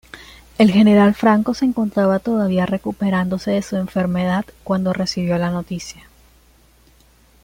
El 0.57 0.71
general 0.71 1.13
Franco 1.13 1.53
se 1.53 1.63
encontraba 1.63 2.17
todavía 2.17 2.65
recuperándose 2.65 3.51
de 3.51 3.61
su 3.61 3.75
enfermedad 3.75 4.45
cuando 4.63 4.93
recibió 4.93 5.37
la 5.37 5.51
noticia. 5.51 6.09